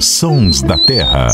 Sons 0.00 0.62
da 0.62 0.78
Terra. 0.78 1.28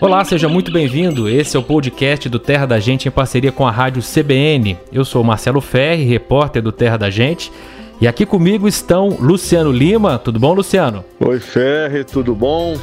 Olá, 0.00 0.24
seja 0.24 0.48
muito 0.48 0.72
bem-vindo. 0.72 1.28
Esse 1.28 1.56
é 1.56 1.60
o 1.60 1.62
podcast 1.62 2.28
do 2.28 2.38
Terra 2.38 2.66
da 2.66 2.78
Gente 2.78 3.08
em 3.08 3.10
parceria 3.10 3.50
com 3.50 3.66
a 3.66 3.70
rádio 3.70 4.02
CBN. 4.02 4.76
Eu 4.92 5.04
sou 5.04 5.24
Marcelo 5.24 5.60
Ferri, 5.60 6.04
repórter 6.04 6.62
do 6.62 6.70
Terra 6.70 6.96
da 6.96 7.10
Gente. 7.10 7.52
E 8.00 8.06
aqui 8.06 8.24
comigo 8.24 8.68
estão 8.68 9.16
Luciano 9.20 9.72
Lima. 9.72 10.18
Tudo 10.18 10.38
bom, 10.38 10.52
Luciano? 10.52 11.04
Oi, 11.20 11.40
Ferri, 11.40 12.04
tudo 12.04 12.34
bom? 12.34 12.76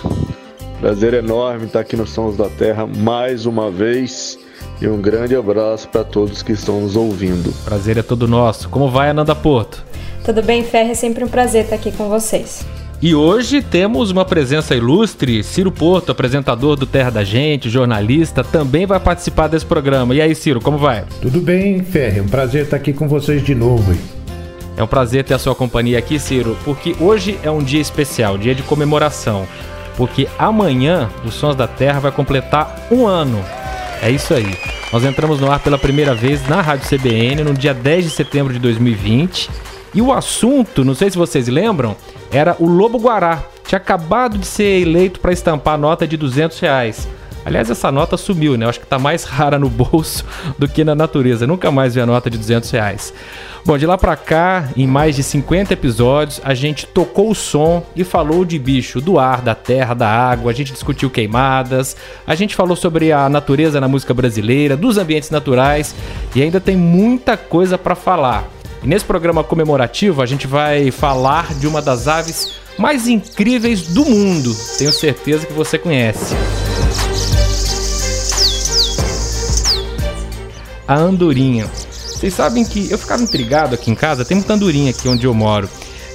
Prazer 0.80 1.14
enorme 1.14 1.66
estar 1.66 1.82
aqui 1.82 1.96
no 1.96 2.08
Sons 2.08 2.38
da 2.38 2.50
Terra 2.50 2.86
mais 2.86 3.46
uma 3.46 3.70
vez. 3.70 4.38
E 4.82 4.88
um 4.88 5.02
grande 5.02 5.36
abraço 5.36 5.90
para 5.90 6.04
todos 6.04 6.42
que 6.42 6.54
estão 6.54 6.82
nos 6.82 6.96
ouvindo. 6.96 7.54
Prazer 7.66 7.98
é 7.98 8.02
todo 8.02 8.28
nosso. 8.28 8.70
Como 8.70 8.90
vai, 8.90 9.10
Ananda 9.10 9.36
Porto? 9.36 9.84
Tudo 10.24 10.42
bem, 10.42 10.64
Ferri? 10.64 10.92
É 10.92 10.96
sempre 10.96 11.24
um 11.24 11.28
prazer 11.28 11.64
estar 11.64 11.76
aqui 11.76 11.92
com 11.92 12.10
vocês. 12.10 12.66
E 13.02 13.16
hoje 13.16 13.62
temos 13.62 14.12
uma 14.12 14.26
presença 14.26 14.76
ilustre. 14.76 15.42
Ciro 15.42 15.71
Porto, 15.71 16.12
apresentador 16.12 16.76
do 16.76 16.86
Terra 16.86 17.10
da 17.10 17.24
Gente, 17.24 17.70
jornalista, 17.70 18.43
também 18.43 18.86
vai 18.86 19.00
participar 19.00 19.48
desse 19.48 19.66
programa. 19.66 20.14
E 20.14 20.21
aí, 20.21 20.36
Ciro, 20.36 20.60
como 20.60 20.78
vai? 20.78 21.06
Tudo 21.21 21.40
bem, 21.40 21.82
Ferre. 21.82 22.20
É 22.20 22.21
um 22.21 22.28
prazer 22.28 22.66
estar 22.66 22.76
aqui 22.76 22.92
com 22.92 23.07
vocês 23.07 23.42
de 23.42 23.56
novo. 23.56 23.96
É 24.76 24.84
um 24.84 24.88
prazer 24.88 25.24
ter 25.24 25.34
a 25.34 25.40
sua 25.40 25.56
companhia 25.56 25.98
aqui, 25.98 26.20
Ciro, 26.20 26.57
porque 26.65 26.96
hoje 27.00 27.40
é 27.42 27.50
um 27.50 27.64
dia 27.64 27.82
especial, 27.82 28.38
dia 28.38 28.54
de 28.54 28.64
comemoração. 28.64 29.48
Porque 29.96 30.28
amanhã 30.38 31.10
o 31.26 31.32
Sons 31.32 31.56
da 31.56 31.68
Terra 31.68 32.00
vai 32.00 32.12
completar 32.12 32.88
um 32.92 33.06
ano. 33.08 33.44
É 34.02 34.09
isso 34.09 34.34
aí. 34.34 34.58
Nós 34.92 35.04
entramos 35.04 35.40
no 35.40 35.52
ar 35.52 35.59
pela 35.59 35.78
primeira 35.78 36.14
vez 36.14 36.45
na 36.48 36.62
Rádio 36.62 36.90
CBN 36.90 37.44
no 37.44 37.54
dia 37.54 37.73
10 37.73 38.06
de 38.06 38.09
setembro 38.09 38.52
de 38.52 38.59
2020. 38.59 39.50
E 39.94 40.02
o 40.02 40.14
assunto, 40.14 40.86
não 40.86 40.94
sei 40.94 41.09
se 41.09 41.17
vocês 41.17 41.48
lembram, 41.48 41.95
era 42.31 42.56
o 42.59 42.67
Lobo 42.67 43.00
Guará. 43.00 43.44
Tinha 43.67 43.78
acabado 43.78 44.38
de 44.38 44.45
ser 44.45 44.82
eleito 44.82 45.20
para 45.20 45.32
estampar 45.32 45.76
a 45.76 45.78
nota 45.78 46.08
de 46.08 46.18
200 46.18 46.59
reais. 46.59 47.08
Aliás, 47.45 47.70
essa 47.70 47.92
nota 47.92 48.17
sumiu, 48.17 48.58
né? 48.58 48.66
Eu 48.66 48.70
acho 48.70 48.80
que 48.80 48.86
tá 48.86 49.00
mais 49.00 49.23
rara 49.26 49.58
no 49.58 49.70
bolso 49.70 50.26
do 50.58 50.67
que 50.67 50.84
na 50.84 50.94
natureza. 50.94 51.48
nunca 51.48 51.72
mais 51.72 51.95
vi 51.95 52.02
a 52.02 52.06
nota 52.06 52.30
de 52.30 52.38
200 52.38 52.70
reais. 52.70 53.14
Bom, 53.66 53.78
de 53.78 53.86
lá 53.86 53.98
para 53.98 54.16
cá, 54.16 54.70
em 54.76 54.88
mais 54.88 55.16
de 55.16 55.23
50 55.23 55.73
episódios, 55.73 56.42
a 56.44 56.54
gente 56.54 56.86
tocou 56.88 57.30
o 57.30 57.36
som 57.36 57.84
e 57.95 58.04
falou 58.04 58.45
de 58.45 58.58
bicho 58.58 59.02
do 59.02 59.20
ar, 59.20 59.42
da 59.42 59.54
terra, 59.56 59.94
da 59.94 60.08
água. 60.08 60.52
A 60.52 60.56
gente 60.56 60.73
discutiu 60.73 61.10
queimadas. 61.10 61.95
A 62.26 62.36
gente 62.36 62.56
falou 62.56 62.76
sobre 62.76 63.12
a 63.12 63.28
natureza 63.30 63.82
na 63.82 63.88
música 63.88 64.14
brasileira, 64.14 64.78
dos 64.78 64.98
ambientes 64.98 65.30
naturais 65.30 65.95
e 66.36 66.42
ainda 66.42 66.60
tem 66.60 66.76
muita 66.76 67.36
coisa 67.36 67.78
para 67.78 67.95
falar. 67.95 68.59
E 68.82 68.88
nesse 68.88 69.06
programa 69.06 69.44
comemorativo 69.44 70.22
a 70.22 70.26
gente 70.26 70.48
vai 70.48 70.92
falar 70.92 71.54
de 71.54 71.68
uma 71.68 71.82
das 71.82 72.08
aves 72.08 72.54
mais 72.78 73.08
incríveis 73.08 73.88
do 73.88 74.06
mundo. 74.06 74.56
Tenho 74.78 74.92
certeza 74.92 75.46
que 75.46 75.54
você 75.54 75.78
conhece. 75.78 76.34
A 80.88 80.96
andorinha. 80.96 81.68
Vocês 81.68 82.34
sabem 82.34 82.66
que 82.66 82.90
eu 82.90 82.98
ficava 82.98 83.22
intrigado 83.22 83.76
aqui 83.76 83.92
em 83.92 83.96
casa, 83.96 84.26
tem 84.26 84.38
muita 84.38 84.54
andorinha 84.54 84.92
aqui 84.92 85.08
onde 85.08 85.26
eu 85.26 85.34
moro. 85.34 85.70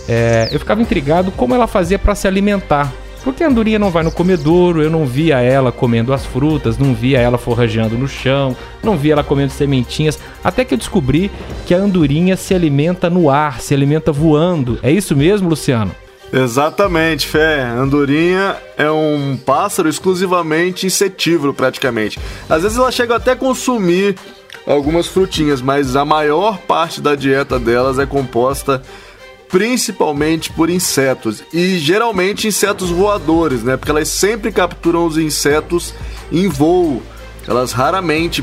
É, 0.09 0.49
eu 0.51 0.59
ficava 0.59 0.83
intrigado 0.83 1.31
como 1.33 1.55
ela 1.55 1.67
fazia 1.67 1.99
para 1.99 2.15
se 2.15 2.27
alimentar. 2.27 2.93
Porque 3.25 3.43
a 3.43 3.49
andorinha 3.49 3.79
não 3.79 3.91
vai 3.91 4.05
no 4.05 4.13
comedouro, 4.13 4.83
eu 4.83 4.91
não 4.91 5.07
via 5.07 5.41
ela 5.41 5.73
comendo 5.73 6.13
as 6.13 6.27
frutas, 6.27 6.77
não 6.77 6.95
via 6.95 7.19
ela 7.19 7.39
forrageando 7.39 7.97
no 7.97 8.07
chão, 8.07 8.55
não 8.83 8.99
via 8.99 9.15
ela 9.15 9.25
comendo 9.25 9.51
sementinhas, 9.51 10.19
até 10.45 10.63
que 10.63 10.75
eu 10.75 10.79
descobri 10.79 11.31
que 11.67 11.75
a 11.75 11.79
andorinha 11.79 12.37
se 12.37 12.55
alimenta 12.55 13.09
no 13.09 13.31
ar, 13.31 13.63
se 13.63 13.73
alimenta 13.73 14.13
voando. 14.13 14.79
É 14.83 14.93
isso 14.93 15.17
mesmo, 15.17 15.49
Luciano? 15.49 15.93
Exatamente, 16.31 17.27
Fé. 17.27 17.63
Andorinha 17.63 18.57
é 18.77 18.91
um 18.91 19.39
pássaro 19.39 19.89
exclusivamente 19.89 20.85
insetívoro, 20.87 21.55
praticamente. 21.55 22.19
Às 22.49 22.63
vezes 22.63 22.77
ela 22.77 22.91
chega 22.91 23.17
até 23.17 23.33
a 23.33 23.37
consumir 23.37 24.17
algumas 24.67 25.07
frutinhas, 25.07 25.63
mas 25.63 25.97
a 25.97 26.05
maior 26.05 26.59
parte 26.59 27.01
da 27.01 27.15
dieta 27.15 27.59
delas 27.59 27.99
é 27.99 28.07
composta 28.07 28.83
principalmente 29.49 30.51
por 30.51 30.71
insetos 30.71 31.43
e 31.53 31.79
geralmente 31.79 32.49
insetos 32.49 32.91
voadores, 32.91 33.63
né? 33.63 33.77
Porque 33.77 33.91
elas 33.91 34.09
sempre 34.09 34.51
capturam 34.51 35.07
os 35.07 35.17
insetos 35.17 35.95
em 36.33 36.49
voo. 36.49 37.03
Elas 37.47 37.73
raramente 37.73 38.43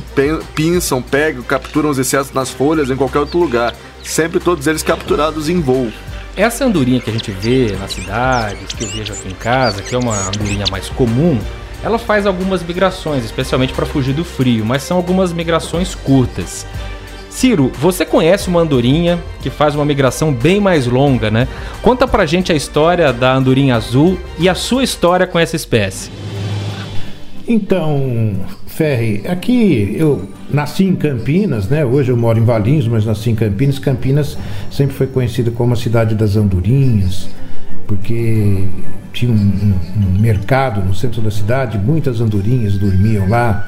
pinçam, 0.54 1.02
pegam, 1.02 1.42
capturam 1.44 1.90
os 1.90 1.98
insetos 1.98 2.32
nas 2.32 2.50
folhas 2.50 2.90
em 2.90 2.96
qualquer 2.96 3.20
outro 3.20 3.40
lugar. 3.40 3.76
Sempre 4.04 4.40
todos 4.40 4.68
eles 4.68 4.84
capturados 4.84 5.50
em 5.50 5.60
voo. 5.60 5.92
Essa 6.36 6.66
andorinha 6.66 7.02
que 7.02 7.10
a 7.10 7.14
gente 7.14 7.32
vê 7.32 7.76
na 7.78 7.88
cidade, 7.88 8.66
que 8.78 8.84
eu 8.84 8.88
vejo 8.88 9.12
aqui 9.12 9.28
em 9.28 9.36
casa, 9.36 9.82
que 9.82 9.94
é 9.94 9.98
uma 9.98 10.16
andorinha 10.28 10.66
mais 10.72 10.88
comum, 10.90 11.38
ela 11.84 11.98
faz 11.98 12.26
algumas 12.26 12.64
migrações, 12.64 13.26
especialmente 13.26 13.74
para 13.74 13.86
fugir 13.86 14.14
do 14.14 14.24
frio, 14.24 14.66
mas 14.66 14.84
são 14.84 14.96
algumas 14.96 15.34
migrações 15.34 15.96
curtas. 15.96 16.66
Ciro, 17.42 17.72
você 17.74 18.06
conhece 18.06 18.50
uma 18.50 18.60
andorinha 18.60 19.18
que 19.42 19.50
faz 19.50 19.74
uma 19.74 19.84
migração 19.84 20.32
bem 20.32 20.62
mais 20.62 20.86
longa, 20.86 21.32
né? 21.32 21.48
Conta 21.82 22.08
pra 22.08 22.24
gente 22.24 22.52
a 22.52 22.56
história 22.56 23.12
da 23.12 23.34
andorinha 23.34 23.76
azul 23.76 24.20
e 24.38 24.48
a 24.48 24.54
sua 24.54 24.84
história 24.84 25.26
com 25.26 25.40
essa 25.40 25.56
espécie. 25.56 26.12
Então, 27.48 28.34
Ferri, 28.68 29.24
aqui 29.28 29.96
eu 29.98 30.30
nasci 30.52 30.84
em 30.84 30.96
Campinas, 30.96 31.68
né? 31.68 31.84
Hoje 31.84 32.12
eu 32.12 32.16
moro 32.16 32.38
em 32.38 32.46
Valinhos, 32.46 32.88
mas 32.88 33.08
nasci 33.08 33.32
em 33.32 33.36
Campinas. 33.36 33.80
Campinas 33.80 34.38
sempre 34.70 34.96
foi 34.96 35.08
conhecida 35.08 35.50
como 35.50 35.74
a 35.74 35.76
cidade 35.76 36.14
das 36.14 36.36
andorinhas, 36.36 37.28
porque 37.88 38.68
tinha 39.14 39.32
um, 39.32 39.36
um, 39.36 39.74
um 39.98 40.20
mercado 40.20 40.86
no 40.86 40.94
centro 40.94 41.24
da 41.24 41.32
cidade, 41.32 41.80
muitas 41.80 42.22
andorinhas 42.22 42.78
dormiam 42.78 43.28
lá. 43.28 43.68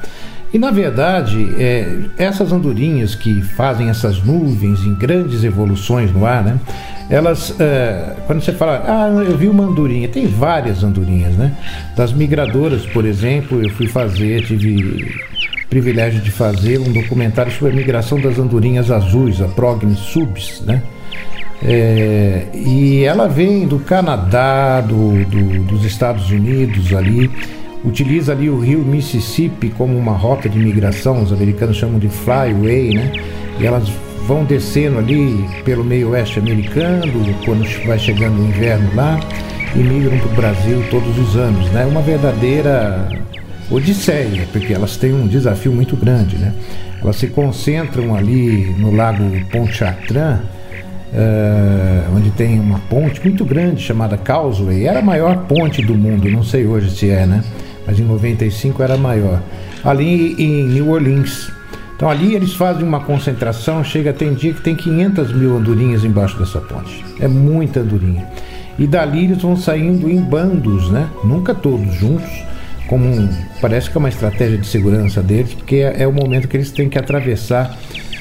E 0.54 0.58
na 0.58 0.70
verdade, 0.70 1.52
é, 1.58 1.98
essas 2.16 2.52
andorinhas 2.52 3.16
que 3.16 3.42
fazem 3.42 3.90
essas 3.90 4.22
nuvens 4.22 4.84
em 4.84 4.94
grandes 4.94 5.42
evoluções 5.42 6.12
no 6.12 6.24
ar, 6.24 6.44
né? 6.44 6.60
Elas, 7.10 7.58
é, 7.58 8.14
quando 8.24 8.40
você 8.40 8.52
fala, 8.52 8.84
ah, 8.86 9.08
eu 9.24 9.36
vi 9.36 9.48
uma 9.48 9.64
andorinha, 9.64 10.06
tem 10.06 10.28
várias 10.28 10.84
andorinhas, 10.84 11.34
né? 11.34 11.52
Das 11.96 12.12
migradoras, 12.12 12.86
por 12.86 13.04
exemplo, 13.04 13.60
eu 13.64 13.70
fui 13.70 13.88
fazer, 13.88 14.46
tive 14.46 15.12
privilégio 15.68 16.20
de 16.20 16.30
fazer 16.30 16.78
um 16.78 16.92
documentário 16.92 17.50
sobre 17.50 17.72
a 17.72 17.76
migração 17.76 18.20
das 18.20 18.38
andorinhas 18.38 18.92
azuis, 18.92 19.42
a 19.42 19.48
Prognis 19.48 19.98
subs, 19.98 20.62
né? 20.64 20.80
É, 21.64 22.46
e 22.54 23.02
ela 23.02 23.26
vem 23.26 23.66
do 23.66 23.80
Canadá, 23.80 24.80
do, 24.80 25.24
do, 25.24 25.64
dos 25.64 25.84
Estados 25.84 26.30
Unidos 26.30 26.94
ali, 26.94 27.28
utiliza 27.84 28.32
ali 28.32 28.48
o 28.48 28.58
rio 28.58 28.80
Mississippi 28.80 29.68
como 29.68 29.96
uma 29.96 30.12
rota 30.12 30.48
de 30.48 30.58
migração, 30.58 31.22
os 31.22 31.32
americanos 31.32 31.76
chamam 31.76 31.98
de 31.98 32.08
flyway, 32.08 32.94
né? 32.94 33.12
E 33.60 33.66
elas 33.66 33.88
vão 34.26 34.44
descendo 34.44 34.98
ali 34.98 35.44
pelo 35.64 35.84
meio 35.84 36.10
oeste 36.10 36.38
americano, 36.38 37.12
quando 37.44 37.64
vai 37.86 37.98
chegando 37.98 38.40
o 38.40 38.46
inverno 38.48 38.90
lá, 38.94 39.20
e 39.74 39.78
migram 39.78 40.18
para 40.18 40.28
o 40.28 40.34
Brasil 40.34 40.82
todos 40.90 41.18
os 41.18 41.36
anos, 41.36 41.70
né? 41.70 41.84
Uma 41.84 42.00
verdadeira 42.00 43.08
odisseia, 43.70 44.46
porque 44.50 44.72
elas 44.72 44.96
têm 44.96 45.12
um 45.12 45.26
desafio 45.26 45.72
muito 45.72 45.96
grande, 45.96 46.36
né? 46.38 46.54
Elas 47.02 47.16
se 47.16 47.26
concentram 47.26 48.14
ali 48.14 48.74
no 48.78 48.94
lago 48.94 49.24
Pontchartrain, 49.50 50.36
uh, 51.12 52.16
onde 52.16 52.30
tem 52.30 52.58
uma 52.58 52.78
ponte 52.78 53.20
muito 53.22 53.44
grande 53.44 53.82
chamada 53.82 54.16
Causeway. 54.16 54.86
Era 54.86 55.00
a 55.00 55.02
maior 55.02 55.44
ponte 55.46 55.82
do 55.82 55.94
mundo, 55.94 56.30
não 56.30 56.42
sei 56.42 56.66
hoje 56.66 56.90
se 56.90 57.10
é, 57.10 57.26
né? 57.26 57.44
Mas 57.86 57.98
em 57.98 58.04
95 58.04 58.82
era 58.82 58.96
maior. 58.96 59.40
Ali 59.84 60.34
em 60.38 60.64
New 60.64 60.90
Orleans. 60.90 61.50
Então 61.96 62.10
ali 62.10 62.34
eles 62.34 62.54
fazem 62.54 62.82
uma 62.82 63.00
concentração, 63.00 63.84
chega 63.84 64.12
tem 64.12 64.34
dia 64.34 64.52
que 64.52 64.60
tem 64.60 64.74
500 64.74 65.32
mil 65.32 65.56
andorinhas 65.56 66.04
embaixo 66.04 66.38
dessa 66.38 66.60
ponte. 66.60 67.04
É 67.20 67.28
muita 67.28 67.80
andorinha. 67.80 68.26
E 68.78 68.86
dali 68.86 69.24
eles 69.24 69.40
vão 69.40 69.56
saindo 69.56 70.10
em 70.10 70.20
bandos, 70.20 70.90
né? 70.90 71.08
Nunca 71.22 71.54
todos 71.54 71.94
juntos, 71.94 72.28
como 72.88 73.04
um, 73.06 73.28
parece 73.60 73.88
que 73.88 73.96
é 73.96 74.00
uma 74.00 74.08
estratégia 74.08 74.58
de 74.58 74.66
segurança 74.66 75.22
deles, 75.22 75.54
porque 75.54 75.76
é, 75.76 76.02
é, 76.02 76.06
o 76.06 76.12
momento 76.12 76.48
que 76.48 76.56
eles 76.56 76.72
têm 76.72 76.88
que 76.88 76.98
atravessar 76.98 77.78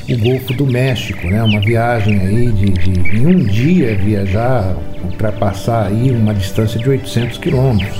o 0.08 0.18
Golfo 0.18 0.54
do 0.54 0.66
México, 0.68 1.28
né? 1.28 1.42
Uma 1.42 1.60
viagem 1.60 2.20
aí 2.20 2.52
de, 2.52 2.70
de 2.70 3.18
em 3.18 3.26
um 3.26 3.44
dia 3.44 3.96
viajar, 3.96 4.76
ultrapassar 5.04 5.88
aí 5.88 6.12
uma 6.12 6.34
distância 6.34 6.80
de 6.80 6.88
800 6.88 7.38
quilômetros. 7.40 7.98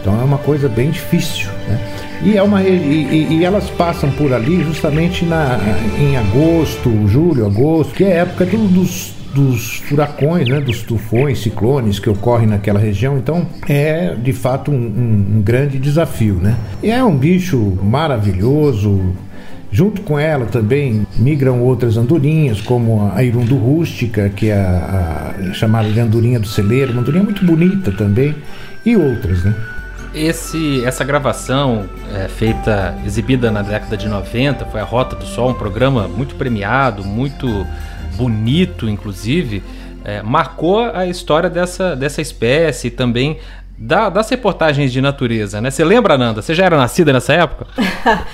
Então 0.00 0.20
é 0.20 0.24
uma 0.24 0.38
coisa 0.38 0.68
bem 0.68 0.90
difícil. 0.90 1.48
Né? 1.68 1.80
E, 2.22 2.36
é 2.36 2.42
uma, 2.42 2.62
e, 2.62 3.28
e, 3.30 3.44
elas 3.44 3.70
passam 3.70 4.10
por 4.10 4.32
ali 4.32 4.62
justamente 4.64 5.24
na, 5.24 5.58
em 5.98 6.16
agosto, 6.16 6.90
julho, 7.06 7.46
agosto, 7.46 7.94
que 7.94 8.04
é 8.04 8.18
a 8.18 8.22
época 8.22 8.44
do, 8.44 8.58
dos, 8.68 9.14
dos 9.32 9.76
furacões, 9.88 10.48
né, 10.48 10.60
dos 10.60 10.82
tufões, 10.82 11.40
ciclones 11.40 12.00
que 12.00 12.10
ocorrem 12.10 12.48
naquela 12.48 12.80
região. 12.80 13.16
Então 13.18 13.46
é 13.68 14.14
de 14.14 14.32
fato 14.32 14.72
um, 14.72 14.74
um, 14.74 15.36
um 15.36 15.42
grande 15.42 15.78
desafio. 15.78 16.34
Né? 16.34 16.56
E 16.82 16.90
é 16.90 17.02
um 17.04 17.16
bicho 17.16 17.78
maravilhoso 17.82 19.14
Junto 19.70 20.00
com 20.00 20.18
ela 20.18 20.46
também 20.46 21.06
migram 21.18 21.60
outras 21.60 21.98
andorinhas, 21.98 22.60
como 22.60 23.12
a 23.14 23.22
irundu 23.22 23.56
rústica, 23.56 24.30
que 24.30 24.48
é 24.48 24.54
a, 24.54 25.34
a 25.50 25.52
chamada 25.52 25.90
de 25.90 26.00
andorinha 26.00 26.40
do 26.40 26.48
celeiro, 26.48 26.92
uma 26.92 27.02
andorinha 27.02 27.22
muito 27.22 27.44
bonita 27.44 27.92
também, 27.92 28.34
e 28.84 28.96
outras, 28.96 29.44
né? 29.44 29.54
Esse, 30.14 30.84
essa 30.84 31.04
gravação 31.04 31.88
é, 32.14 32.28
feita, 32.28 32.98
exibida 33.04 33.50
na 33.50 33.62
década 33.62 33.96
de 33.96 34.08
90, 34.08 34.64
foi 34.66 34.80
a 34.80 34.84
Rota 34.84 35.14
do 35.14 35.26
Sol, 35.26 35.50
um 35.50 35.54
programa 35.54 36.08
muito 36.08 36.34
premiado, 36.34 37.04
muito 37.04 37.66
bonito, 38.16 38.88
inclusive, 38.88 39.62
é, 40.04 40.22
marcou 40.22 40.80
a 40.80 41.06
história 41.06 41.50
dessa, 41.50 41.94
dessa 41.94 42.22
espécie 42.22 42.88
e 42.88 42.90
também 42.90 43.38
da, 43.78 44.08
das 44.08 44.28
reportagens 44.28 44.92
de 44.92 45.00
natureza, 45.00 45.60
né? 45.60 45.70
Você 45.70 45.84
lembra, 45.84 46.18
Nanda? 46.18 46.42
Você 46.42 46.54
já 46.54 46.64
era 46.64 46.76
nascida 46.76 47.12
nessa 47.12 47.34
época? 47.34 47.66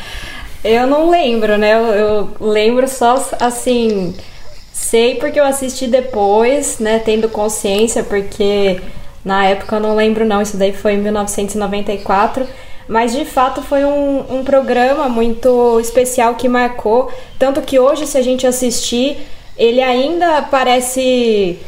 eu 0.65 0.87
não 0.87 1.11
lembro, 1.11 1.59
né? 1.59 1.75
Eu, 1.75 1.87
eu 1.95 2.37
lembro 2.41 2.89
só 2.89 3.23
assim. 3.41 4.15
Sei 4.73 5.17
porque 5.17 5.39
eu 5.39 5.45
assisti 5.45 5.87
depois, 5.87 6.79
né? 6.79 6.99
Tendo 6.99 7.29
consciência, 7.29 8.03
porque 8.03 8.81
na 9.25 9.47
época 9.47 9.77
eu 9.77 9.81
não 9.81 9.97
lembro, 9.97 10.25
não. 10.25 10.43
Isso 10.43 10.57
daí 10.57 10.73
foi 10.73 10.95
em 10.95 10.99
1994. 10.99 12.47
Mas 12.87 13.13
de 13.13 13.25
fato 13.25 13.63
foi 13.63 13.85
um, 13.85 14.39
um 14.39 14.45
programa 14.45 15.09
muito 15.09 15.81
especial 15.81 16.35
que 16.35 16.49
marcou. 16.49 17.11
Tanto 17.39 17.63
que 17.63 17.79
hoje, 17.79 18.07
se 18.07 18.19
a 18.19 18.23
gente 18.23 18.47
assistir, 18.47 19.19
ele 19.57 19.81
ainda 19.81 20.43
parece 20.43 21.59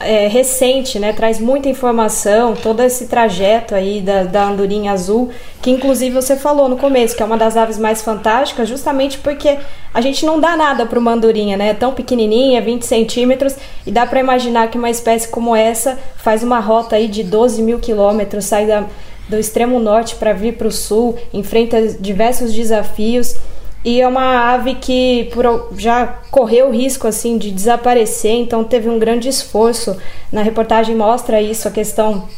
é, 0.00 0.26
recente, 0.26 0.98
né? 0.98 1.12
Traz 1.12 1.38
muita 1.38 1.68
informação, 1.68 2.54
todo 2.54 2.82
esse 2.82 3.06
trajeto 3.06 3.74
aí 3.74 4.00
da, 4.00 4.24
da 4.24 4.44
andorinha 4.44 4.92
azul, 4.92 5.30
que 5.60 5.70
inclusive 5.70 6.14
você 6.14 6.36
falou 6.36 6.68
no 6.68 6.78
começo, 6.78 7.14
que 7.14 7.22
é 7.22 7.26
uma 7.26 7.36
das 7.36 7.56
aves 7.56 7.78
mais 7.78 8.00
fantásticas, 8.00 8.68
justamente 8.68 9.18
porque 9.18 9.58
a 9.92 10.00
gente 10.00 10.24
não 10.24 10.40
dá 10.40 10.56
nada 10.56 10.86
para 10.86 10.98
uma 10.98 11.12
andorinha, 11.12 11.56
né? 11.56 11.68
É 11.68 11.74
tão 11.74 11.92
pequenininha, 11.92 12.62
20 12.62 12.86
centímetros, 12.86 13.54
e 13.86 13.90
dá 13.90 14.06
para 14.06 14.20
imaginar 14.20 14.70
que 14.70 14.78
uma 14.78 14.88
espécie 14.88 15.28
como 15.28 15.54
essa 15.54 15.98
faz 16.16 16.42
uma 16.42 16.60
rota 16.60 16.96
aí 16.96 17.06
de 17.06 17.22
12 17.22 17.60
mil 17.60 17.78
quilômetros, 17.78 18.46
sai 18.46 18.66
da, 18.66 18.86
do 19.28 19.38
extremo 19.38 19.78
norte 19.78 20.16
para 20.16 20.32
vir 20.32 20.54
para 20.54 20.66
o 20.68 20.72
sul, 20.72 21.18
enfrenta 21.32 21.88
diversos 22.00 22.54
desafios. 22.54 23.36
E 23.84 24.00
é 24.00 24.06
uma 24.06 24.52
ave 24.52 24.74
que 24.74 25.30
por, 25.32 25.72
já 25.78 26.06
correu 26.30 26.68
o 26.68 26.72
risco 26.72 27.06
assim 27.06 27.38
de 27.38 27.50
desaparecer, 27.50 28.32
então 28.32 28.62
teve 28.62 28.88
um 28.88 28.98
grande 28.98 29.28
esforço. 29.28 29.96
Na 30.30 30.42
reportagem 30.42 30.94
mostra 30.94 31.40
isso, 31.40 31.66
a 31.66 31.70
questão 31.70 32.28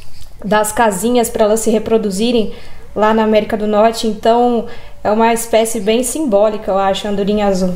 das 0.44 0.70
casinhas 0.70 1.28
para 1.28 1.44
elas 1.44 1.60
se 1.60 1.70
reproduzirem 1.70 2.52
lá 2.94 3.12
na 3.12 3.24
América 3.24 3.56
do 3.56 3.66
Norte. 3.66 4.06
Então 4.06 4.66
é 5.02 5.10
uma 5.10 5.32
espécie 5.32 5.80
bem 5.80 6.04
simbólica, 6.04 6.70
eu 6.70 6.78
acho, 6.78 7.08
a 7.08 7.10
andorinha 7.10 7.46
azul. 7.46 7.74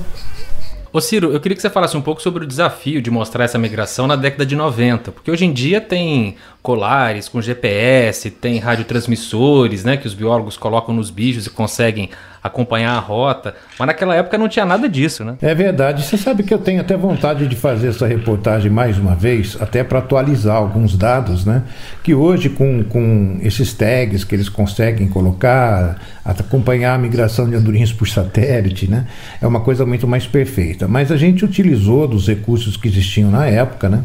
Ô 0.93 1.01
Ciro, 1.01 1.31
eu 1.31 1.41
queria 1.41 1.55
que 1.55 1.61
você 1.61 1.69
falasse 1.69 1.95
um 1.95 2.01
pouco 2.01 2.23
sobre 2.23 2.45
o 2.45 2.47
desafio 2.47 3.03
de 3.03 3.11
mostrar 3.11 3.45
essa 3.45 3.59
migração 3.59 4.07
na 4.07 4.17
década 4.17 4.47
de 4.47 4.57
90, 4.57 5.13
porque 5.13 5.31
hoje 5.31 5.45
em 5.45 5.53
dia 5.53 5.79
tem 5.79 6.37
colares 6.63 7.29
com 7.29 7.43
GPS, 7.43 8.31
tem 8.31 8.59
radiotransmissores, 8.59 9.85
né, 9.85 9.99
que 9.99 10.07
os 10.07 10.15
biólogos 10.15 10.57
colocam 10.57 10.95
nos 10.95 11.11
bichos 11.11 11.47
e 11.47 11.51
conseguem 11.51 12.09
acompanhar 12.47 12.93
a 12.93 12.99
rota, 12.99 13.55
mas 13.79 13.87
naquela 13.87 14.15
época 14.15 14.39
não 14.39 14.49
tinha 14.49 14.65
nada 14.65 14.89
disso, 14.89 15.25
né? 15.25 15.37
É 15.41 15.55
verdade. 15.55 16.03
Você 16.03 16.17
sabe 16.17 16.43
que 16.43 16.53
eu 16.53 16.59
tenho 16.59 16.81
até 16.81 16.97
vontade 16.97 17.47
de 17.47 17.57
fazer 17.57 17.89
essa 17.89 18.07
reportagem 18.07 18.71
mais 18.71 18.99
uma 18.99 19.15
vez, 19.15 19.57
até 19.61 19.85
para 19.85 19.99
atualizar 19.99 20.57
alguns 20.57 20.97
dados, 20.97 21.45
né? 21.45 21.63
Que 22.03 22.15
hoje, 22.15 22.49
com, 22.49 22.85
com 22.85 23.39
esses 23.43 23.73
tags 23.73 24.25
que 24.25 24.35
eles 24.35 24.49
conseguem 24.49 25.09
colocar, 25.09 25.99
acompanhar 26.25 26.95
a 26.95 26.99
migração 26.99 27.49
de 27.49 27.57
andorinhas 27.57 27.93
por 27.93 28.09
satélite, 28.09 28.91
né? 28.91 29.07
É 29.41 29.47
uma 29.47 29.61
coisa 29.61 29.85
muito 29.85 30.07
mais 30.07 30.27
perfeita. 30.27 30.89
Mas 30.89 31.13
a 31.13 31.17
gente 31.17 31.45
utilizou 31.45 32.07
dos 32.07 32.27
recursos 32.27 32.77
que 32.77 32.89
existiam 32.89 33.31
na 33.31 33.47
época, 33.47 33.89
né? 33.89 34.05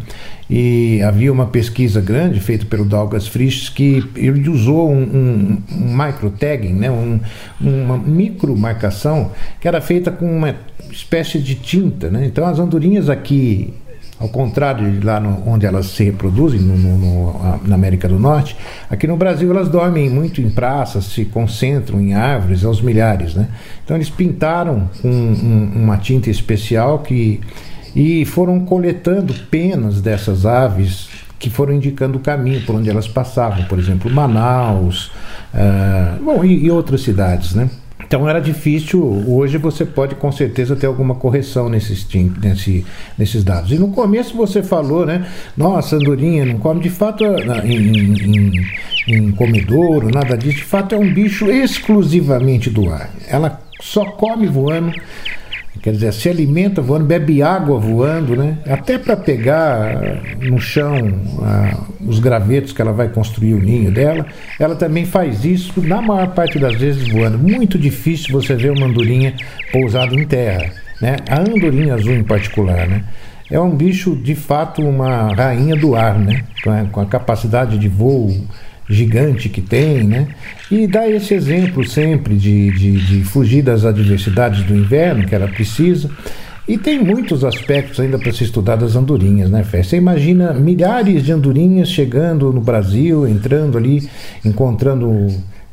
E 0.53 1.01
havia 1.01 1.31
uma 1.31 1.45
pesquisa 1.45 2.01
grande 2.01 2.41
feita 2.41 2.65
pelo 2.65 2.83
Douglas 2.83 3.25
Frisch 3.25 3.69
que 3.69 4.03
ele 4.17 4.49
usou 4.49 4.91
um, 4.91 5.01
um, 5.01 5.63
um 5.71 5.97
microtagging, 5.97 6.73
né, 6.73 6.91
um, 6.91 7.21
uma 7.61 7.97
micromarcação 7.97 9.31
que 9.61 9.67
era 9.67 9.79
feita 9.79 10.11
com 10.11 10.25
uma 10.25 10.53
espécie 10.91 11.39
de 11.39 11.55
tinta. 11.55 12.09
Né? 12.09 12.25
Então 12.25 12.45
as 12.45 12.59
andorinhas 12.59 13.09
aqui 13.09 13.73
ao 14.19 14.27
contrário 14.27 14.91
de 14.91 15.05
lá 15.05 15.21
no, 15.21 15.41
onde 15.47 15.65
elas 15.65 15.85
se 15.87 16.03
reproduzem, 16.03 16.59
no, 16.59 16.75
no, 16.75 17.59
na 17.65 17.73
América 17.73 18.09
do 18.09 18.19
Norte, 18.19 18.55
aqui 18.89 19.07
no 19.07 19.15
Brasil 19.15 19.49
elas 19.49 19.69
dormem 19.69 20.09
muito 20.09 20.41
em 20.41 20.49
praças, 20.49 21.05
se 21.05 21.23
concentram 21.25 21.99
em 21.99 22.13
árvores 22.13 22.65
aos 22.65 22.81
milhares. 22.81 23.33
Né? 23.33 23.47
Então 23.85 23.95
eles 23.95 24.09
pintaram 24.09 24.89
com 25.01 25.09
um, 25.09 25.71
uma 25.75 25.97
tinta 25.97 26.29
especial 26.29 26.99
que 26.99 27.39
e 27.95 28.25
foram 28.25 28.59
coletando 28.61 29.33
penas 29.49 30.01
dessas 30.01 30.45
aves 30.45 31.09
que 31.41 31.49
foram 31.49 31.73
indicando 31.73 32.19
o 32.19 32.21
caminho 32.21 32.61
por 32.61 32.75
onde 32.75 32.89
elas 32.89 33.07
passavam, 33.07 33.65
por 33.65 33.79
exemplo, 33.79 34.11
Manaus, 34.11 35.11
uh, 35.53 36.23
bom, 36.23 36.45
e, 36.45 36.65
e, 36.65 36.71
outras 36.71 37.01
cidades, 37.01 37.55
né? 37.55 37.67
Então 38.05 38.27
era 38.27 38.39
difícil, 38.39 39.01
hoje 39.25 39.57
você 39.57 39.85
pode 39.85 40.15
com 40.15 40.31
certeza 40.31 40.75
ter 40.75 40.85
alguma 40.85 41.15
correção 41.15 41.69
nesses, 41.69 42.05
nesse, 42.41 42.85
nesses 43.17 43.43
dados. 43.43 43.71
E 43.71 43.79
no 43.79 43.87
começo 43.87 44.35
você 44.35 44.61
falou, 44.61 45.05
né? 45.05 45.25
Nossa, 45.55 45.95
andorinha 45.95 46.45
não 46.45 46.57
come, 46.57 46.81
de 46.81 46.89
fato, 46.89 47.23
em, 47.63 48.15
em, 48.17 48.67
em 49.07 49.31
comedouro, 49.31 50.09
nada 50.09 50.37
disso. 50.37 50.57
De 50.57 50.63
fato 50.65 50.93
é 50.93 50.97
um 50.97 51.11
bicho 51.13 51.49
exclusivamente 51.49 52.69
do 52.69 52.89
ar. 52.91 53.09
Ela 53.29 53.61
só 53.79 54.03
come 54.03 54.45
voando 54.45 54.91
Quer 55.81 55.93
dizer, 55.93 56.13
se 56.13 56.29
alimenta 56.29 56.81
voando, 56.81 57.05
bebe 57.05 57.41
água 57.41 57.79
voando, 57.79 58.35
né? 58.35 58.57
Até 58.67 58.97
para 58.97 59.15
pegar 59.15 60.21
no 60.41 60.59
chão 60.59 60.97
ah, 61.41 61.85
os 62.05 62.19
gravetos 62.19 62.73
que 62.73 62.81
ela 62.81 62.91
vai 62.91 63.07
construir 63.07 63.53
o 63.53 63.59
ninho 63.59 63.89
dela, 63.89 64.25
ela 64.59 64.75
também 64.75 65.05
faz 65.05 65.45
isso 65.45 65.81
na 65.81 66.01
maior 66.01 66.27
parte 66.33 66.59
das 66.59 66.75
vezes 66.75 67.07
voando. 67.07 67.39
Muito 67.39 67.79
difícil 67.79 68.31
você 68.31 68.53
ver 68.53 68.71
uma 68.71 68.85
andorinha 68.85 69.33
pousada 69.71 70.13
em 70.13 70.25
terra, 70.25 70.71
né? 71.01 71.15
A 71.29 71.39
andorinha 71.39 71.95
azul 71.95 72.13
em 72.13 72.23
particular, 72.23 72.87
né? 72.87 73.03
É 73.49 73.59
um 73.59 73.75
bicho 73.75 74.15
de 74.15 74.35
fato 74.35 74.81
uma 74.81 75.33
rainha 75.33 75.75
do 75.75 75.95
ar, 75.95 76.19
né? 76.19 76.43
Com 76.63 76.69
a, 76.69 76.83
com 76.85 77.01
a 77.01 77.05
capacidade 77.05 77.77
de 77.77 77.87
voo 77.87 78.29
gigante 78.91 79.49
que 79.49 79.61
tem, 79.61 80.03
né? 80.03 80.27
E 80.69 80.85
dá 80.87 81.07
esse 81.09 81.33
exemplo 81.33 81.87
sempre 81.87 82.35
de, 82.35 82.71
de, 82.71 82.91
de 83.05 83.23
fugir 83.23 83.63
das 83.63 83.85
adversidades 83.85 84.63
do 84.63 84.75
inverno 84.75 85.25
que 85.25 85.33
ela 85.33 85.47
precisa. 85.47 86.09
E 86.67 86.77
tem 86.77 87.03
muitos 87.03 87.43
aspectos 87.43 87.99
ainda 87.99 88.19
para 88.19 88.31
se 88.31 88.43
estudar 88.43 88.75
das 88.75 88.95
andorinhas, 88.95 89.49
né, 89.49 89.63
Fé? 89.63 89.81
Você 89.83 89.97
imagina 89.97 90.53
milhares 90.53 91.23
de 91.23 91.31
andorinhas 91.31 91.89
chegando 91.89 92.53
no 92.53 92.61
Brasil, 92.61 93.27
entrando 93.27 93.77
ali, 93.77 94.07
encontrando 94.45 95.27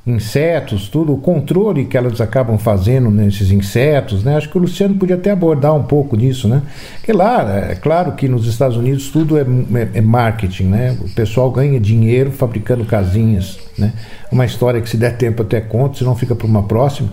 insetos, 0.09 0.89
tudo, 0.89 1.13
o 1.13 1.19
controle 1.19 1.85
que 1.85 1.97
elas 1.97 2.21
acabam 2.21 2.59
fazendo 2.59 3.11
nesses 3.11 3.51
insetos, 3.51 4.25
né? 4.25 4.37
Acho 4.37 4.49
que 4.49 4.57
o 4.57 4.61
Luciano 4.61 4.95
podia 4.95 5.17
até 5.17 5.31
abordar 5.31 5.75
um 5.75 5.83
pouco 5.83 6.17
nisso, 6.17 6.49
né? 6.49 6.63
Porque 6.97 7.13
lá, 7.13 7.69
é 7.71 7.75
claro 7.75 8.13
que 8.13 8.29
nos 8.29 8.47
Estados 8.47 8.77
Unidos 8.77 9.09
tudo 9.09 9.37
é, 9.37 9.43
é, 9.43 9.99
é 9.99 10.01
marketing, 10.01 10.65
né? 10.65 10.97
O 11.01 11.09
pessoal 11.11 11.51
ganha 11.51 11.79
dinheiro 11.79 12.31
fabricando 12.31 12.85
casinhas, 12.85 13.59
né? 13.79 13.93
Uma 14.31 14.45
história 14.45 14.81
que 14.81 14.89
se 14.89 14.97
der 14.97 15.17
tempo 15.17 15.43
até 15.43 15.61
conto, 15.61 15.99
senão 15.99 16.17
fica 16.17 16.35
para 16.35 16.47
uma 16.47 16.63
próxima. 16.63 17.11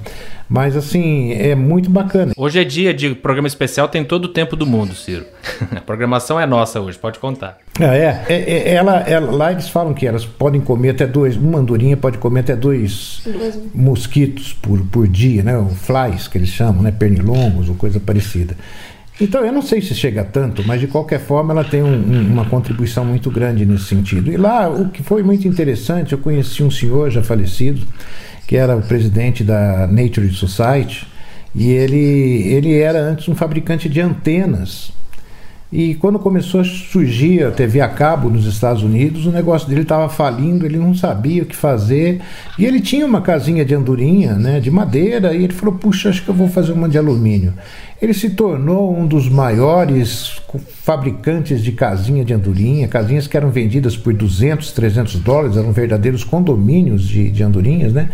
Mas 0.47 0.77
assim, 0.77 1.31
é 1.33 1.55
muito 1.55 1.89
bacana. 1.89 2.31
Hoje 2.37 2.59
é 2.59 2.63
dia 2.63 2.93
de 2.93 3.15
programa 3.15 3.47
especial, 3.47 3.87
tem 3.87 4.03
todo 4.03 4.25
o 4.25 4.27
tempo 4.27 4.55
do 4.55 4.65
mundo, 4.65 4.93
Ciro. 4.93 5.25
A 5.75 5.81
programação 5.81 6.39
é 6.39 6.45
nossa 6.45 6.79
hoje, 6.79 6.99
pode 6.99 7.17
contar. 7.17 7.57
Ah, 7.79 7.95
é, 7.95 8.23
é, 8.29 8.35
é 8.35 8.73
ela, 8.73 8.99
ela, 8.99 9.31
lá 9.31 9.51
eles 9.51 9.67
falam 9.67 9.93
que 9.93 10.05
elas 10.05 10.23
podem 10.23 10.61
comer 10.61 10.91
até 10.91 11.07
dois, 11.07 11.35
uma 11.35 11.59
andorinha 11.59 11.97
pode 11.97 12.19
comer 12.19 12.41
até 12.41 12.55
dois 12.55 13.23
mosquitos 13.73 14.53
por, 14.53 14.79
por 14.85 15.07
dia, 15.07 15.41
né? 15.41 15.57
O 15.57 15.69
flies 15.69 16.27
que 16.27 16.37
eles 16.37 16.49
chamam, 16.49 16.83
né? 16.83 16.91
Pernilongos 16.91 17.67
ou 17.67 17.75
coisa 17.75 17.99
parecida. 17.99 18.55
Então, 19.19 19.45
eu 19.45 19.51
não 19.53 19.61
sei 19.61 19.81
se 19.81 19.95
chega 19.95 20.25
tanto, 20.25 20.61
mas 20.67 20.81
de 20.81 20.87
qualquer 20.87 21.19
forma 21.19 21.53
ela 21.53 21.63
tem 21.63 21.81
um, 21.81 21.87
um, 21.87 22.27
uma 22.33 22.45
contribuição 22.45 23.05
muito 23.05 23.31
grande 23.31 23.65
nesse 23.65 23.85
sentido. 23.85 24.29
E 24.29 24.35
lá, 24.35 24.69
o 24.69 24.89
que 24.89 25.01
foi 25.01 25.23
muito 25.23 25.47
interessante, 25.47 26.11
eu 26.11 26.17
conheci 26.17 26.61
um 26.61 26.71
senhor 26.71 27.09
já 27.09 27.23
falecido, 27.23 27.87
que 28.45 28.57
era 28.57 28.75
o 28.75 28.81
presidente 28.81 29.43
da 29.43 29.87
Nature 29.87 30.29
Society, 30.33 31.07
e 31.55 31.71
ele, 31.71 31.97
ele 31.97 32.77
era 32.77 32.99
antes 32.99 33.29
um 33.29 33.35
fabricante 33.35 33.87
de 33.87 34.01
antenas. 34.01 34.91
E 35.71 35.95
quando 35.95 36.19
começou 36.19 36.61
a 36.61 36.63
surgir 36.63 37.43
a 37.43 37.51
TV 37.51 37.81
a 37.81 37.87
cabo 37.87 38.29
nos 38.29 38.45
Estados 38.45 38.83
Unidos, 38.83 39.25
o 39.25 39.31
negócio 39.31 39.67
dele 39.67 39.81
estava 39.81 40.07
falindo, 40.07 40.65
ele 40.65 40.77
não 40.77 40.93
sabia 40.93 41.43
o 41.43 41.45
que 41.45 41.55
fazer. 41.55 42.21
E 42.57 42.65
ele 42.65 42.79
tinha 42.79 43.05
uma 43.05 43.21
casinha 43.21 43.65
de 43.65 43.73
andorinha, 43.73 44.35
né, 44.35 44.59
de 44.59 44.69
madeira, 44.69 45.33
e 45.33 45.43
ele 45.43 45.53
falou: 45.53 45.75
Puxa, 45.75 46.09
acho 46.09 46.23
que 46.23 46.29
eu 46.29 46.35
vou 46.35 46.47
fazer 46.47 46.71
uma 46.71 46.87
de 46.87 46.97
alumínio. 46.97 47.53
Ele 48.01 48.13
se 48.13 48.31
tornou 48.31 48.95
um 48.95 49.07
dos 49.07 49.29
maiores 49.29 50.41
fabricantes 50.83 51.63
de 51.63 51.71
casinha 51.71 52.23
de 52.23 52.33
andorinha, 52.33 52.87
casinhas 52.87 53.25
que 53.25 53.35
eram 53.35 53.49
vendidas 53.49 53.97
por 53.97 54.13
200, 54.13 54.71
300 54.71 55.15
dólares, 55.15 55.57
eram 55.57 55.71
verdadeiros 55.71 56.23
condomínios 56.23 57.03
de, 57.03 57.31
de 57.31 57.43
andorinhas, 57.43 57.93
né? 57.93 58.09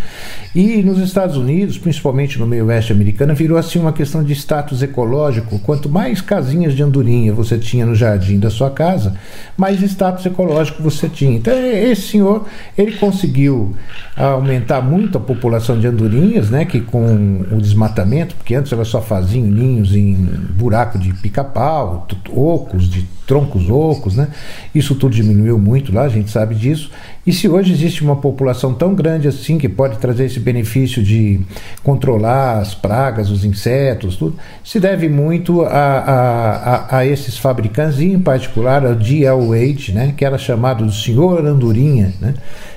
E 0.56 0.82
nos 0.82 1.00
Estados 1.00 1.36
Unidos, 1.36 1.78
principalmente 1.78 2.40
no 2.40 2.48
meio 2.48 2.68
oeste 2.68 2.94
americano, 2.94 3.34
virou 3.36 3.58
assim 3.58 3.80
uma 3.80 3.92
questão 3.92 4.24
de 4.24 4.34
status 4.34 4.82
ecológico. 4.82 5.60
Quanto 5.60 5.90
mais 5.90 6.22
casinhas 6.22 6.74
de 6.74 6.84
andorinha 6.84 7.34
você 7.34 7.58
tinha 7.58 7.86
no 7.86 7.96
jardim 7.96 8.40
da 8.40 8.50
sua 8.50 8.70
casa, 8.70 9.16
mais 9.58 9.82
status 9.82 10.26
ecológico 10.26 10.82
você 10.82 11.10
tinha. 11.10 11.36
Então, 11.36 11.54
esse 11.54 12.04
senhor, 12.04 12.46
ele 12.78 12.94
conseguiu 12.94 13.76
aumentar 14.16 14.82
muito 14.82 15.18
a 15.18 15.22
população 15.22 15.80
de 15.80 15.88
andorinhas, 15.88 16.50
né? 16.50 16.66
Que 16.66 16.82
com 16.82 17.46
o 17.52 17.62
desmatamento, 17.62 18.36
porque 18.36 18.56
antes 18.56 18.72
elas 18.72 18.88
só 18.88 19.02
faziam 19.02 19.46
ninhos 19.72 19.96
em 19.96 20.14
buraco 20.14 20.98
de 20.98 21.14
pica-pau, 21.14 22.08
ocos, 22.30 22.90
de 22.90 23.08
troncos 23.26 23.70
ocos, 23.70 24.16
né? 24.16 24.28
Isso 24.76 24.94
tudo 24.96 25.16
diminuiu 25.16 25.58
muito 25.58 25.94
lá, 25.94 26.04
a 26.04 26.10
gente 26.10 26.30
sabe 26.30 26.54
disso. 26.54 26.92
E 27.26 27.32
se 27.32 27.48
hoje 27.48 27.72
existe 27.72 28.04
uma 28.04 28.16
população 28.16 28.74
tão 28.74 28.94
grande 28.94 29.28
assim 29.28 29.58
que 29.58 29.70
pode 29.70 29.98
trazer 30.00 30.26
esse 30.26 30.40
benefício 30.40 31.02
de 31.02 31.40
controlar 31.84 32.60
as 32.60 32.74
pragas, 32.74 33.30
os 33.30 33.46
insetos, 33.46 34.18
tudo, 34.18 34.36
se 34.64 34.80
deve 34.80 35.08
muito 35.08 35.62
a, 35.62 35.70
a, 35.70 36.76
a, 36.76 36.98
a 36.98 37.06
esses 37.06 37.38
fabricantes, 37.38 38.00
e 38.00 38.06
em 38.06 38.20
particular 38.20 38.86
ao 38.86 38.96
D.L. 38.96 39.48
Wade, 39.48 39.94
né? 39.94 40.14
Que 40.18 40.26
era 40.26 40.38
chamado 40.38 40.86
de 40.86 40.96
Senhor 40.96 41.46
Andorinha, 41.46 42.14
né? 42.20 42.34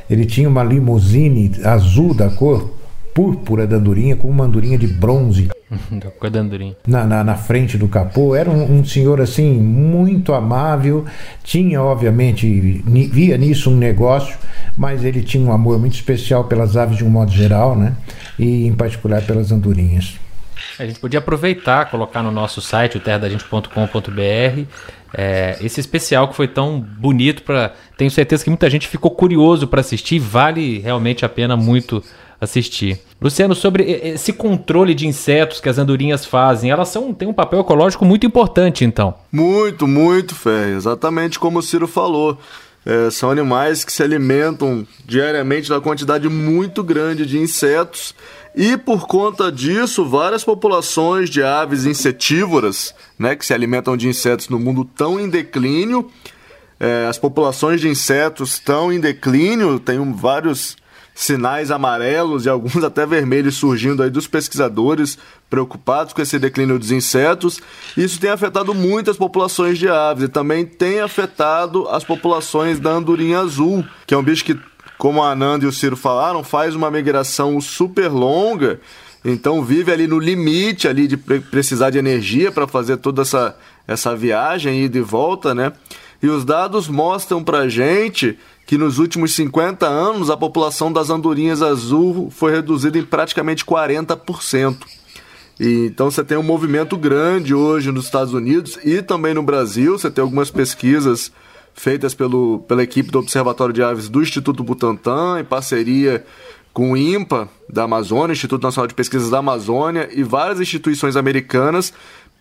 Ele 0.08 0.24
tinha 0.24 0.48
uma 0.48 0.62
limusine 0.62 1.50
azul 1.64 2.14
da 2.14 2.28
cor 2.28 2.70
púrpura 3.14 3.66
da 3.66 3.76
andorinha 3.76 4.16
com 4.16 4.28
uma 4.28 4.44
andorinha 4.44 4.76
de 4.76 4.88
bronze 4.88 5.48
da 6.30 6.40
andorinha. 6.40 6.76
Na, 6.86 7.04
na, 7.04 7.24
na, 7.24 7.34
frente 7.34 7.76
do 7.76 7.88
capô. 7.88 8.34
Era 8.34 8.50
um, 8.50 8.80
um, 8.80 8.84
senhor 8.84 9.20
assim 9.20 9.52
muito 9.52 10.32
amável. 10.32 11.04
Tinha, 11.42 11.82
obviamente, 11.82 12.46
via 12.86 13.36
nisso 13.36 13.70
um 13.70 13.76
negócio, 13.76 14.36
mas 14.76 15.04
ele 15.04 15.22
tinha 15.22 15.44
um 15.44 15.52
amor 15.52 15.78
muito 15.78 15.94
especial 15.94 16.44
pelas 16.44 16.76
aves 16.76 16.96
de 16.96 17.04
um 17.04 17.10
modo 17.10 17.30
geral, 17.30 17.76
né? 17.76 17.94
E 18.38 18.66
em 18.66 18.74
particular 18.74 19.22
pelas 19.22 19.52
andorinhas. 19.52 20.18
A 20.78 20.86
gente 20.86 20.98
podia 20.98 21.18
aproveitar, 21.18 21.90
colocar 21.90 22.22
no 22.22 22.30
nosso 22.30 22.60
site, 22.60 22.96
o 22.96 23.00
terradagente.com.br, 23.00 24.64
é, 25.16 25.56
esse 25.60 25.78
especial 25.78 26.28
que 26.28 26.34
foi 26.34 26.48
tão 26.48 26.80
bonito 26.80 27.42
para. 27.42 27.72
Tenho 27.96 28.10
certeza 28.10 28.42
que 28.42 28.50
muita 28.50 28.68
gente 28.68 28.88
ficou 28.88 29.12
curioso 29.12 29.68
para 29.68 29.80
assistir. 29.80 30.18
Vale 30.18 30.80
realmente 30.80 31.24
a 31.24 31.28
pena 31.28 31.56
muito 31.56 32.02
assistir. 32.44 33.00
Luciano, 33.20 33.54
sobre 33.54 33.84
esse 33.84 34.32
controle 34.32 34.94
de 34.94 35.06
insetos 35.06 35.60
que 35.60 35.68
as 35.68 35.78
andorinhas 35.78 36.24
fazem, 36.24 36.70
elas 36.70 36.88
são, 36.88 37.12
têm 37.12 37.26
um 37.26 37.32
papel 37.32 37.60
ecológico 37.60 38.04
muito 38.04 38.26
importante, 38.26 38.84
então. 38.84 39.14
Muito, 39.32 39.86
muito, 39.86 40.34
Fé. 40.34 40.70
Exatamente 40.70 41.38
como 41.38 41.58
o 41.58 41.62
Ciro 41.62 41.86
falou. 41.86 42.38
É, 42.86 43.10
são 43.10 43.30
animais 43.30 43.82
que 43.82 43.90
se 43.90 44.02
alimentam 44.02 44.86
diariamente 45.06 45.70
da 45.70 45.80
quantidade 45.80 46.28
muito 46.28 46.82
grande 46.82 47.24
de 47.24 47.38
insetos 47.38 48.14
e 48.54 48.76
por 48.76 49.06
conta 49.06 49.50
disso 49.50 50.04
várias 50.04 50.44
populações 50.44 51.30
de 51.30 51.42
aves 51.42 51.86
insetívoras, 51.86 52.94
né, 53.18 53.34
que 53.34 53.44
se 53.44 53.54
alimentam 53.54 53.96
de 53.96 54.06
insetos 54.06 54.48
no 54.48 54.60
mundo 54.60 54.82
estão 54.82 55.18
em 55.18 55.28
declínio. 55.28 56.10
É, 56.78 57.06
as 57.08 57.18
populações 57.18 57.80
de 57.80 57.88
insetos 57.88 58.52
estão 58.54 58.92
em 58.92 59.00
declínio, 59.00 59.80
tem 59.80 60.12
vários 60.12 60.76
sinais 61.14 61.70
amarelos 61.70 62.44
e 62.44 62.48
alguns 62.48 62.82
até 62.84 63.06
vermelhos 63.06 63.56
surgindo 63.56 64.02
aí 64.02 64.10
dos 64.10 64.26
pesquisadores 64.26 65.16
preocupados 65.48 66.12
com 66.12 66.20
esse 66.20 66.38
declínio 66.38 66.78
dos 66.78 66.90
insetos. 66.90 67.60
Isso 67.96 68.18
tem 68.18 68.30
afetado 68.30 68.74
muitas 68.74 69.16
populações 69.16 69.78
de 69.78 69.88
aves 69.88 70.24
e 70.24 70.28
também 70.28 70.64
tem 70.66 71.00
afetado 71.00 71.88
as 71.88 72.02
populações 72.02 72.80
da 72.80 72.90
andorinha 72.90 73.38
azul, 73.38 73.84
que 74.06 74.14
é 74.14 74.18
um 74.18 74.22
bicho 74.22 74.44
que, 74.44 74.58
como 74.98 75.22
a 75.22 75.30
Ananda 75.30 75.64
e 75.64 75.68
o 75.68 75.72
Ciro 75.72 75.96
falaram, 75.96 76.42
faz 76.42 76.74
uma 76.74 76.90
migração 76.90 77.60
super 77.60 78.08
longa. 78.08 78.80
Então 79.24 79.64
vive 79.64 79.90
ali 79.90 80.06
no 80.06 80.18
limite 80.18 80.86
ali 80.86 81.06
de 81.06 81.16
precisar 81.16 81.90
de 81.90 81.98
energia 81.98 82.52
para 82.52 82.66
fazer 82.66 82.98
toda 82.98 83.22
essa, 83.22 83.56
essa 83.86 84.14
viagem 84.14 84.84
e 84.84 85.00
volta, 85.00 85.54
né? 85.54 85.72
E 86.22 86.28
os 86.28 86.44
dados 86.44 86.88
mostram 86.88 87.42
pra 87.42 87.68
gente 87.68 88.38
que 88.66 88.78
nos 88.78 88.98
últimos 88.98 89.34
50 89.34 89.86
anos 89.86 90.30
a 90.30 90.36
população 90.36 90.92
das 90.92 91.10
andorinhas 91.10 91.62
azul 91.62 92.30
foi 92.30 92.52
reduzida 92.52 92.98
em 92.98 93.04
praticamente 93.04 93.64
40%. 93.64 94.76
E, 95.60 95.86
então 95.86 96.10
você 96.10 96.24
tem 96.24 96.36
um 96.36 96.42
movimento 96.42 96.96
grande 96.96 97.54
hoje 97.54 97.92
nos 97.92 98.06
Estados 98.06 98.32
Unidos 98.32 98.78
e 98.84 99.02
também 99.02 99.34
no 99.34 99.42
Brasil. 99.42 99.98
Você 99.98 100.10
tem 100.10 100.22
algumas 100.22 100.50
pesquisas 100.50 101.30
feitas 101.74 102.14
pelo, 102.14 102.60
pela 102.60 102.82
equipe 102.82 103.10
do 103.10 103.18
Observatório 103.18 103.74
de 103.74 103.82
Aves 103.82 104.08
do 104.08 104.22
Instituto 104.22 104.64
Butantan, 104.64 105.40
em 105.40 105.44
parceria 105.44 106.24
com 106.72 106.92
o 106.92 106.96
INPA 106.96 107.48
da 107.68 107.84
Amazônia, 107.84 108.32
Instituto 108.32 108.62
Nacional 108.62 108.88
de 108.88 108.94
Pesquisas 108.94 109.30
da 109.30 109.38
Amazônia, 109.38 110.08
e 110.12 110.24
várias 110.24 110.60
instituições 110.60 111.14
americanas 111.14 111.92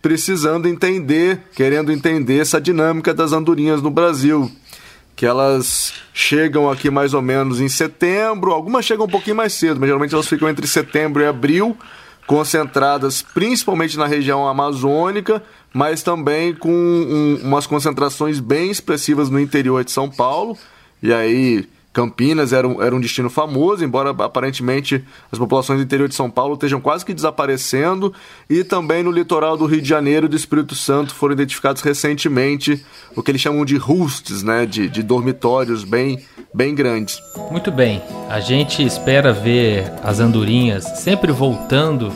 precisando 0.04 0.68
entender, 0.68 1.44
querendo 1.54 1.90
entender 1.90 2.38
essa 2.38 2.60
dinâmica 2.60 3.14
das 3.14 3.32
andorinhas 3.32 3.80
no 3.80 3.88
Brasil 3.88 4.52
que 5.16 5.24
elas 5.24 5.94
chegam 6.12 6.70
aqui 6.70 6.90
mais 6.90 7.14
ou 7.14 7.22
menos 7.22 7.58
em 7.58 7.70
setembro, 7.70 8.50
algumas 8.50 8.84
chegam 8.84 9.06
um 9.06 9.08
pouquinho 9.08 9.36
mais 9.36 9.54
cedo, 9.54 9.80
mas 9.80 9.86
geralmente 9.88 10.12
elas 10.12 10.28
ficam 10.28 10.46
entre 10.46 10.66
setembro 10.66 11.22
e 11.22 11.26
abril, 11.26 11.74
concentradas 12.26 13.22
principalmente 13.22 13.96
na 13.96 14.06
região 14.06 14.46
amazônica, 14.46 15.42
mas 15.72 16.02
também 16.02 16.54
com 16.54 16.70
um, 16.70 17.40
umas 17.42 17.66
concentrações 17.66 18.40
bem 18.40 18.70
expressivas 18.70 19.30
no 19.30 19.40
interior 19.40 19.82
de 19.84 19.90
São 19.90 20.10
Paulo. 20.10 20.54
E 21.02 21.14
aí 21.14 21.66
Campinas 21.94 22.52
era 22.52 22.66
um, 22.66 22.82
era 22.82 22.94
um 22.94 23.00
destino 23.00 23.30
famoso, 23.30 23.84
embora 23.84 24.10
aparentemente 24.10 25.02
as 25.30 25.38
populações 25.38 25.78
do 25.78 25.84
interior 25.84 26.08
de 26.08 26.14
São 26.16 26.28
Paulo 26.28 26.54
estejam 26.54 26.80
quase 26.80 27.06
que 27.06 27.14
desaparecendo, 27.14 28.12
e 28.50 28.64
também 28.64 29.04
no 29.04 29.12
litoral 29.12 29.56
do 29.56 29.64
Rio 29.64 29.80
de 29.80 29.88
Janeiro 29.88 30.26
e 30.26 30.28
do 30.28 30.34
Espírito 30.34 30.74
Santo 30.74 31.14
foram 31.14 31.34
identificados 31.34 31.80
recentemente 31.82 32.84
o 33.14 33.22
que 33.22 33.30
eles 33.30 33.40
chamam 33.40 33.64
de 33.64 33.76
roosts, 33.76 34.42
né, 34.42 34.66
de, 34.66 34.88
de 34.88 35.04
dormitórios 35.04 35.84
bem, 35.84 36.18
bem 36.52 36.74
grandes. 36.74 37.20
Muito 37.48 37.70
bem, 37.70 38.02
a 38.28 38.40
gente 38.40 38.84
espera 38.84 39.32
ver 39.32 39.92
as 40.02 40.18
andorinhas 40.18 40.84
sempre 40.98 41.30
voltando 41.30 42.12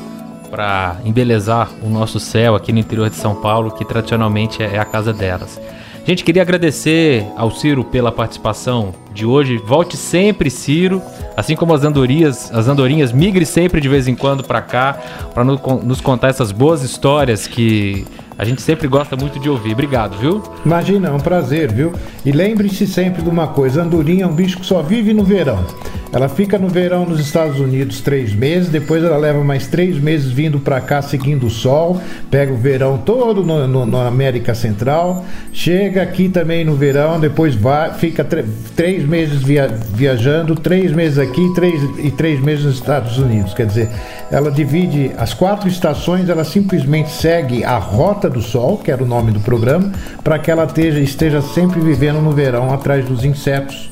para 0.51 0.97
embelezar 1.05 1.71
o 1.83 1.89
nosso 1.89 2.19
céu 2.19 2.57
aqui 2.57 2.73
no 2.73 2.81
interior 2.81 3.09
de 3.09 3.17
São 3.17 3.37
Paulo, 3.37 3.71
que 3.71 3.85
tradicionalmente 3.85 4.61
é 4.61 4.79
a 4.79 4.85
casa 4.85 5.13
delas. 5.13 5.61
Gente, 6.09 6.25
queria 6.25 6.41
agradecer 6.41 7.27
ao 7.37 7.51
Ciro 7.51 7.85
pela 7.85 8.11
participação 8.11 8.95
de 9.13 9.27
hoje. 9.27 9.59
Volte 9.59 9.95
sempre, 9.95 10.49
Ciro. 10.49 11.03
Assim 11.37 11.55
como 11.55 11.75
as 11.75 11.85
andorinhas, 11.85 12.51
as 12.51 12.67
andorinhas 12.67 13.13
migre 13.13 13.45
sempre 13.45 13.79
de 13.79 13.91
vez 13.91 14.09
em 14.09 14.17
quando 14.17 14.43
para 14.43 14.63
cá, 14.63 14.95
para 15.35 15.45
nos 15.45 16.01
contar 16.01 16.29
essas 16.29 16.51
boas 16.51 16.83
histórias 16.83 17.47
que 17.47 18.07
a 18.39 18.45
gente 18.47 18.63
sempre 18.63 18.89
gosta 18.89 19.17
muito 19.17 19.39
de 19.39 19.51
ouvir. 19.51 19.73
Obrigado, 19.73 20.17
viu? 20.17 20.43
Imagina, 20.65 21.09
é 21.09 21.13
um 21.13 21.21
prazer, 21.21 21.71
viu? 21.71 21.93
E 22.25 22.33
lembre-se 22.33 22.87
sempre 22.87 23.21
de 23.21 23.29
uma 23.29 23.49
coisa: 23.49 23.83
andorinha 23.83 24.25
é 24.25 24.27
um 24.27 24.35
bicho 24.35 24.61
que 24.61 24.65
só 24.65 24.81
vive 24.81 25.13
no 25.13 25.25
verão. 25.25 25.63
Ela 26.11 26.29
fica 26.29 26.59
no 26.59 26.69
verão 26.69 27.05
nos 27.05 27.21
Estados 27.21 27.61
Unidos 27.61 28.01
três 28.01 28.33
meses, 28.33 28.71
depois 28.71 29.05
ela 29.05 29.17
leva 29.17 29.45
mais 29.45 29.67
três 29.67 29.99
meses 29.99 30.31
vindo 30.31 30.59
para 30.59 30.81
cá 30.81 31.03
seguindo 31.03 31.47
o 31.47 31.51
sol, 31.51 32.01
pega 32.31 32.53
o 32.53 32.57
verão 32.57 32.97
todo 32.97 33.45
na 33.45 34.07
América 34.07 34.55
Central, 34.55 35.25
chega 35.53 36.03
aqui 36.03 36.29
também 36.29 36.65
no 36.65 36.75
verão, 36.75 37.21
depois 37.21 37.55
vai, 37.55 37.93
fica 37.93 38.27
três 38.75 39.07
meses 39.07 39.43
via, 39.43 39.69
viajando, 39.69 40.55
três 40.55 40.93
meses 40.93 41.19
aqui 41.19 41.53
três, 41.55 41.83
e 41.99 42.11
três 42.11 42.41
meses 42.41 42.65
nos 42.65 42.75
Estados 42.77 43.19
Unidos. 43.19 43.53
Quer 43.53 43.67
dizer, 43.67 43.91
ela 44.31 44.51
divide 44.51 45.13
as 45.19 45.35
quatro 45.35 45.69
estações, 45.69 46.29
ela 46.31 46.45
simplesmente 46.45 47.11
segue 47.11 47.65
a 47.65 47.77
rota 47.77 48.31
do 48.31 48.41
sol, 48.41 48.79
que 48.79 48.91
era 48.91 49.03
o 49.03 49.07
nome 49.07 49.31
do 49.31 49.41
programa, 49.41 49.93
para 50.25 50.39
que 50.39 50.51
ela 50.51 50.65
esteja, 50.65 51.01
esteja 51.01 51.43
sempre 51.43 51.81
vivendo 51.81 52.21
no 52.21 52.33
verão 52.33 52.73
atrás 52.73 53.05
dos 53.05 53.25
insetos 53.25 53.91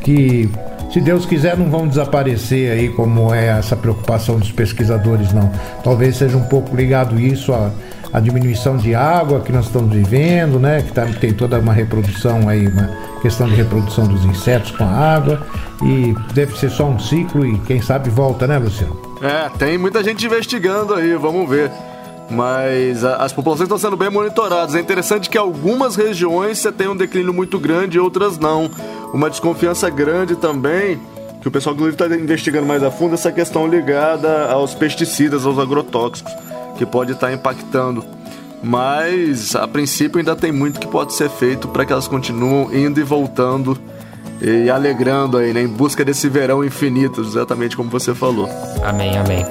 que 0.00 0.48
se 0.90 1.00
Deus 1.00 1.26
quiser, 1.26 1.56
não 1.56 1.70
vão 1.70 1.86
desaparecer 1.86 2.72
aí, 2.72 2.88
como 2.88 3.32
é 3.32 3.58
essa 3.58 3.76
preocupação 3.76 4.38
dos 4.38 4.50
pesquisadores, 4.50 5.32
não. 5.32 5.50
Talvez 5.84 6.16
seja 6.16 6.36
um 6.36 6.44
pouco 6.44 6.74
ligado 6.74 7.20
isso 7.20 7.52
à, 7.52 8.20
diminuição 8.20 8.76
de 8.76 8.94
água 8.94 9.40
que 9.40 9.52
nós 9.52 9.66
estamos 9.66 9.94
vivendo, 9.94 10.58
né? 10.58 10.82
Que 10.82 10.92
tá, 10.92 11.06
tem 11.20 11.32
toda 11.32 11.58
uma 11.58 11.74
reprodução 11.74 12.48
aí, 12.48 12.66
uma 12.66 12.90
questão 13.20 13.46
de 13.46 13.54
reprodução 13.54 14.06
dos 14.06 14.24
insetos 14.24 14.70
com 14.70 14.84
a 14.84 14.90
água. 14.90 15.46
E 15.82 16.14
deve 16.32 16.56
ser 16.58 16.70
só 16.70 16.86
um 16.86 16.98
ciclo 16.98 17.46
e 17.46 17.58
quem 17.60 17.82
sabe 17.82 18.08
volta, 18.08 18.46
né, 18.46 18.58
Luciano? 18.58 18.98
É, 19.22 19.50
tem 19.58 19.76
muita 19.76 20.02
gente 20.02 20.24
investigando 20.24 20.94
aí, 20.94 21.14
vamos 21.16 21.48
ver. 21.48 21.70
Mas 22.30 23.04
a, 23.04 23.16
as 23.16 23.32
populações 23.32 23.66
estão 23.66 23.78
sendo 23.78 23.96
bem 23.96 24.10
monitoradas. 24.10 24.74
É 24.74 24.80
interessante 24.80 25.30
que 25.30 25.38
algumas 25.38 25.96
regiões 25.96 26.58
você 26.58 26.70
tem 26.70 26.88
um 26.88 26.96
declínio 26.96 27.32
muito 27.32 27.58
grande 27.58 27.96
e 27.96 28.00
outras 28.00 28.38
não. 28.38 28.70
Uma 29.12 29.30
desconfiança 29.30 29.88
grande 29.88 30.36
também, 30.36 31.00
que 31.40 31.48
o 31.48 31.50
pessoal 31.50 31.74
inclusive 31.74 32.02
está 32.02 32.16
investigando 32.16 32.66
mais 32.66 32.82
a 32.82 32.90
fundo, 32.90 33.14
essa 33.14 33.32
questão 33.32 33.66
ligada 33.66 34.50
aos 34.50 34.74
pesticidas, 34.74 35.46
aos 35.46 35.58
agrotóxicos. 35.58 36.32
que 36.76 36.86
pode 36.86 37.12
estar 37.12 37.32
impactando. 37.32 38.04
Mas 38.62 39.54
a 39.54 39.66
princípio 39.68 40.18
ainda 40.18 40.34
tem 40.34 40.52
muito 40.52 40.80
que 40.80 40.86
pode 40.86 41.12
ser 41.14 41.28
feito 41.28 41.68
para 41.68 41.84
que 41.84 41.92
elas 41.92 42.08
continuem 42.08 42.86
indo 42.86 43.00
e 43.00 43.02
voltando 43.02 43.78
e 44.40 44.70
alegrando 44.70 45.36
aí, 45.36 45.52
né, 45.52 45.62
em 45.62 45.68
busca 45.68 46.04
desse 46.04 46.28
verão 46.28 46.64
infinito, 46.64 47.20
exatamente 47.20 47.76
como 47.76 47.90
você 47.90 48.14
falou. 48.14 48.48
Amém, 48.84 49.16
amém. 49.18 49.44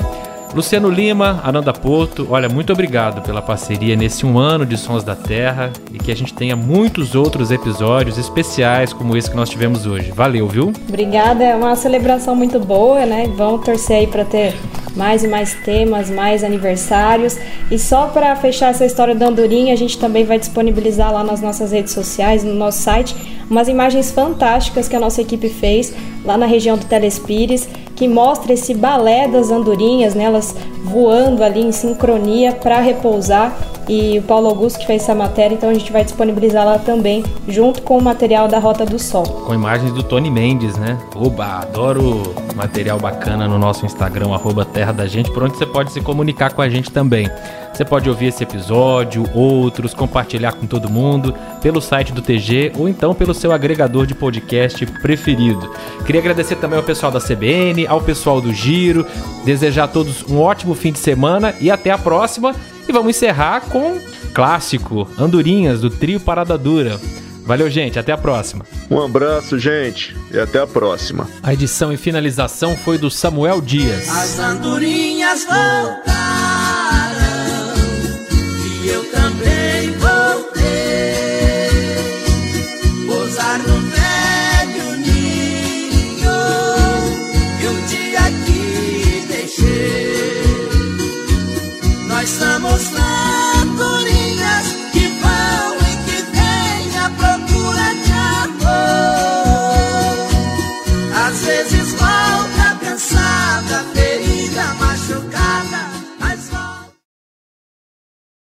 Luciano 0.56 0.90
Lima, 0.90 1.42
Ananda 1.44 1.74
Porto, 1.74 2.28
olha, 2.30 2.50
muito 2.50 2.74
obrigado 2.74 3.22
pela 3.22 3.42
parceria 3.42 3.96
nesse 3.96 4.26
um 4.26 4.40
ano 4.40 4.66
de 4.66 4.78
Sons 4.78 5.04
da 5.04 5.16
Terra 5.16 5.72
e 5.94 6.00
que 6.00 6.12
a 6.12 6.16
gente 6.16 6.34
tenha 6.34 6.56
muitos 6.56 7.16
outros 7.16 7.52
episódios 7.52 8.18
especiais 8.18 8.94
como 8.94 9.16
esse 9.16 9.30
que 9.30 9.36
nós 9.36 9.50
tivemos 9.50 9.86
hoje. 9.86 10.12
Valeu, 10.12 10.48
viu? 10.48 10.74
Obrigada, 10.88 11.44
é 11.44 11.56
uma 11.56 11.76
celebração 11.76 12.36
muito 12.36 12.60
boa, 12.60 13.06
né? 13.06 13.32
Vamos 13.36 13.64
torcer 13.66 13.98
aí 13.98 14.08
para 14.08 14.26
ter 14.26 14.56
mais 14.96 15.24
e 15.24 15.28
mais 15.28 15.54
temas, 15.54 16.10
mais 16.10 16.44
aniversários. 16.44 17.38
E 17.70 17.78
só 17.78 18.08
para 18.08 18.36
fechar 18.36 18.72
essa 18.72 18.86
história 18.86 19.14
da 19.14 19.28
Andorinha, 19.28 19.74
a 19.74 19.78
gente 19.78 19.98
também 20.00 20.26
vai 20.26 20.40
disponibilizar 20.40 21.14
lá 21.14 21.24
nas 21.24 21.40
nossas 21.40 21.72
redes 21.72 21.94
sociais, 21.94 22.44
no 22.44 22.56
nosso 22.56 22.82
site, 22.82 23.16
umas 23.50 23.68
imagens 23.68 24.12
fantásticas 24.12 24.88
que 24.88 24.96
a 24.96 25.00
nossa 25.00 25.22
equipe 25.22 25.50
fez 25.50 25.94
lá 26.26 26.36
na 26.38 26.46
região 26.48 26.78
do 26.78 26.86
Telespires 26.86 27.70
que 27.98 28.08
mostra 28.08 28.54
esse 28.54 28.76
balé 28.76 29.28
das 29.28 29.52
andorinhas, 29.52 30.14
né, 30.14 30.26
elas 30.26 30.56
voando 30.84 31.44
ali 31.44 31.62
em 31.62 31.72
sincronia 31.72 32.54
para 32.54 32.80
repousar. 32.80 33.58
E 33.88 34.20
o 34.20 34.24
Paulo 34.24 34.48
Augusto 34.48 34.80
que 34.80 34.86
fez 34.86 35.04
essa 35.04 35.16
matéria, 35.16 35.56
então 35.56 35.70
a 35.70 35.74
gente 35.74 35.92
vai 35.92 36.04
disponibilizar 36.04 36.66
lá 36.66 36.78
também, 36.78 37.24
junto 37.48 37.82
com 37.82 37.98
o 37.98 38.02
material 38.02 38.48
da 38.48 38.60
Rota 38.60 38.86
do 38.86 39.00
Sol. 39.00 39.24
Com 39.24 39.54
imagens 39.54 39.94
do 39.94 40.04
Tony 40.04 40.30
Mendes, 40.30 40.78
né? 40.78 40.98
Oba, 41.16 41.60
adoro 41.62 42.36
material 42.56 43.00
bacana 43.00 43.48
no 43.48 43.58
nosso 43.58 43.86
Instagram, 43.86 44.34
arroba 44.34 44.66
Terra 44.66 44.92
da 44.92 45.08
Gente, 45.08 45.32
por 45.32 45.44
onde 45.44 45.58
você 45.58 45.66
pode 45.66 45.92
se 45.92 46.02
comunicar 46.02 46.54
com 46.54 46.62
a 46.62 46.68
gente 46.68 46.92
também. 46.92 47.30
Você 47.74 47.86
pode 47.86 48.10
ouvir 48.10 48.26
esse 48.28 48.44
episódio, 48.44 49.24
outros, 49.36 49.94
compartilhar 49.94 50.54
com 50.54 50.66
todo 50.66 50.90
mundo 50.90 51.34
pelo 51.62 51.80
site 51.80 52.12
do 52.12 52.24
TG 52.24 52.72
ou 52.76 52.90
então 52.90 53.14
pelo 53.14 53.36
seu 53.36 53.52
agregador 53.52 54.08
de 54.08 54.16
podcast 54.16 54.84
preferido. 55.00 55.72
Queria 56.04 56.20
agradecer 56.20 56.56
também 56.56 56.80
ao 56.80 56.84
pessoal 56.84 57.12
da 57.12 57.20
CBN, 57.20 57.86
ao 57.86 58.02
pessoal 58.02 58.42
do 58.42 58.52
Giro, 58.52 59.06
desejar 59.46 59.84
a 59.84 59.88
todos 59.88 60.24
um 60.24 60.40
ótimo 60.42 60.74
fim 60.74 60.92
de 60.92 60.98
semana 60.98 61.54
e 61.62 61.70
até 61.70 61.92
a 61.92 61.98
próxima. 62.00 62.56
E 62.88 62.92
vamos 62.92 63.16
encerrar 63.16 63.62
com 63.62 64.00
clássico 64.34 65.08
Andorinhas 65.18 65.82
do 65.82 65.90
trio 65.90 66.20
Parada 66.20 66.58
Dura. 66.58 67.00
Valeu, 67.46 67.70
gente. 67.70 67.98
Até 67.98 68.12
a 68.12 68.18
próxima. 68.18 68.66
Um 68.90 69.02
abraço, 69.02 69.58
gente. 69.58 70.16
E 70.32 70.38
até 70.40 70.60
a 70.60 70.68
próxima. 70.68 71.30
A 71.42 71.54
edição 71.54 71.94
e 71.94 71.98
finalização 71.98 72.76
foi 72.76 72.98
do 72.98 73.10
Samuel 73.10 73.62
Dias. 73.62 74.10
As 74.10 74.38
andorinhas 74.38 75.46
voltam. 75.46 76.47